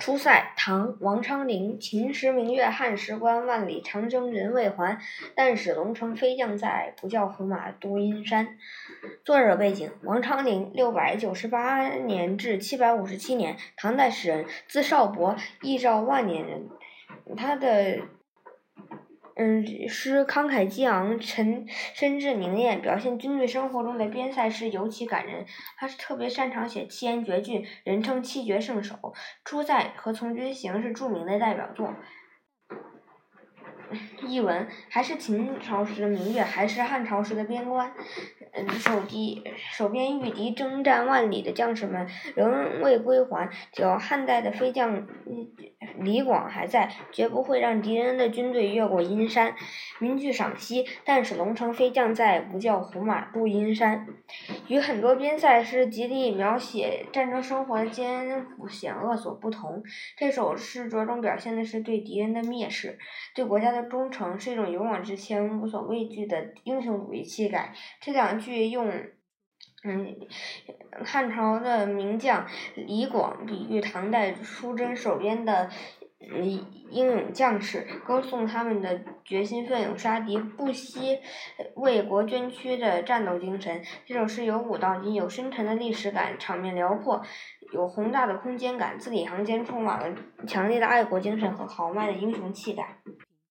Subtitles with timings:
[0.00, 1.78] 出塞，唐·王昌龄。
[1.78, 4.98] 秦时明月汉时关，万里长征人未还。
[5.36, 8.56] 但使龙城飞将在，不教胡马度阴山。
[9.26, 16.68] 作者背景：王昌龄，六百九十八年至七百五十七年，唐代诗人，字少伯，义昭万年人。
[17.36, 17.98] 他的。
[19.42, 25.46] 嗯，诗慷慨激昂，沉深致凝练，表现军队生活中的边塞诗尤其感人。
[25.78, 28.96] 他是特别擅长写七言绝句，人称七绝圣手。
[29.42, 31.94] 《出塞》和《从军行》是著名的代表作。
[34.26, 37.94] 译文：还是秦朝时的明月，还是汉朝时的边关。
[38.52, 43.48] 嗯，守敌、守边御敌、征战万里的将士们仍未归还。
[43.72, 45.06] 只要汉代的飞将
[45.98, 49.54] 李广还在，绝不会让敌人的军队越过阴山。
[50.00, 54.08] 名句赏析：但使龙城飞将在，不教胡马度阴山。
[54.66, 59.84] 与很多边塞诗极力描写战争生活的艰苦险恶所不同，
[60.16, 62.98] 这首诗着重表现的是对敌人的蔑视，
[63.32, 67.72] 对国家的忠诚，是一种勇往直前、无所畏惧的英雄主义气概。
[68.00, 68.39] 这两。
[68.40, 68.88] 句用，
[69.84, 70.16] 嗯，
[71.04, 75.70] 汉朝的名将李广比喻唐代出征守边的
[76.90, 81.18] 英勇将士，歌颂他们的决心奋勇杀敌、不惜
[81.76, 83.82] 为国捐躯的战斗精神。
[84.04, 87.22] 这首诗由古到今有深沉的历史感，场面辽阔，
[87.72, 92.98] 有宏大的空间感，字里行间充满了强烈的爱国精神和豪迈的英雄气概。